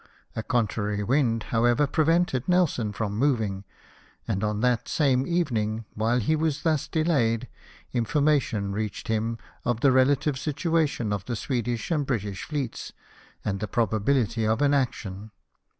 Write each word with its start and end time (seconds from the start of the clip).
A 0.35 0.41
contrary 0.41 1.03
wind, 1.03 1.43
how 1.49 1.65
ever, 1.65 1.85
prevented 1.85 2.49
Nelson 2.49 2.91
from 2.91 3.15
moving; 3.19 3.65
and 4.27 4.43
on 4.43 4.61
that 4.61 4.87
same 4.87 5.27
evening, 5.27 5.85
while 5.93 6.19
he 6.19 6.35
was 6.35 6.63
thus 6.63 6.87
delayed, 6.87 7.47
information 7.93 8.71
reached 8.71 9.09
him 9.09 9.37
of 9.63 9.81
the 9.81 9.91
relative 9.91 10.39
situation 10.39 11.13
of 11.13 11.25
the 11.25 11.35
Swedish 11.35 11.91
and 11.91 12.03
British 12.07 12.45
fleets, 12.45 12.93
and 13.45 13.59
the 13.59 13.67
probability 13.67 14.43
of 14.43 14.63
an 14.63 14.73
action. 14.73 15.29